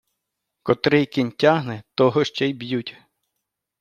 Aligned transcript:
Котрий 0.63 1.05
кінь 1.05 1.31
тягне, 1.31 1.83
того 1.95 2.23
ще 2.23 2.47
й 2.49 2.53
б'ють. 2.53 2.97